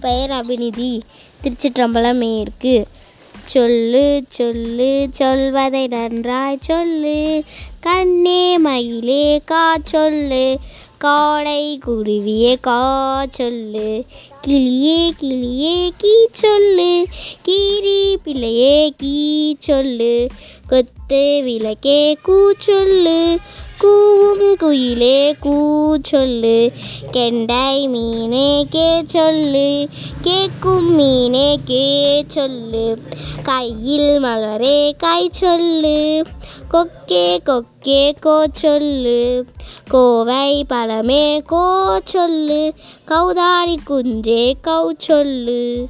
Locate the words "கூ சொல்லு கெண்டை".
25.40-27.88